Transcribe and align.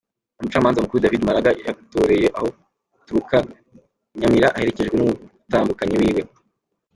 Umucamanza 0.39 0.81
mukuru 0.83 1.03
David 1.03 1.21
Maraga 1.27 1.51
yatoreye 1.67 2.27
aho 2.37 2.49
aturuka 2.97 3.37
Nyamira 4.19 4.47
aherekejwe 4.55 4.93
n’umutambukanyi 4.97 5.95
wiwe. 6.01 6.23